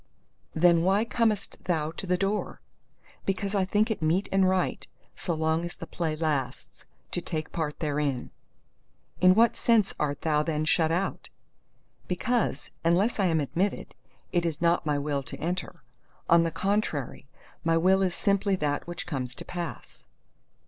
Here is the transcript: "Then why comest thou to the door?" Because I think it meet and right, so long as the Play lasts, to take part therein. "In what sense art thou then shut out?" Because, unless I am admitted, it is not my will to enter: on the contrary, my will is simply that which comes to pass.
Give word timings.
"Then 0.55 0.81
why 0.81 1.05
comest 1.05 1.63
thou 1.65 1.91
to 1.91 2.07
the 2.07 2.17
door?" 2.17 2.59
Because 3.23 3.53
I 3.53 3.65
think 3.65 3.91
it 3.91 4.01
meet 4.01 4.27
and 4.31 4.49
right, 4.49 4.87
so 5.15 5.35
long 5.35 5.63
as 5.63 5.75
the 5.75 5.85
Play 5.85 6.15
lasts, 6.15 6.87
to 7.11 7.21
take 7.21 7.51
part 7.51 7.77
therein. 7.79 8.31
"In 9.19 9.35
what 9.35 9.55
sense 9.55 9.93
art 9.99 10.23
thou 10.23 10.41
then 10.41 10.65
shut 10.65 10.91
out?" 10.91 11.29
Because, 12.07 12.71
unless 12.83 13.19
I 13.19 13.27
am 13.27 13.39
admitted, 13.39 13.93
it 14.31 14.43
is 14.43 14.59
not 14.59 14.87
my 14.87 14.97
will 14.97 15.21
to 15.21 15.37
enter: 15.39 15.83
on 16.27 16.41
the 16.41 16.49
contrary, 16.49 17.27
my 17.63 17.77
will 17.77 18.01
is 18.01 18.15
simply 18.15 18.55
that 18.55 18.87
which 18.87 19.05
comes 19.05 19.35
to 19.35 19.45
pass. 19.45 20.07